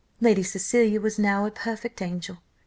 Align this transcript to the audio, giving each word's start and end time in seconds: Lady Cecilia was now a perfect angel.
Lady 0.19 0.41
Cecilia 0.41 0.99
was 0.99 1.19
now 1.19 1.45
a 1.45 1.51
perfect 1.51 2.01
angel. 2.01 2.39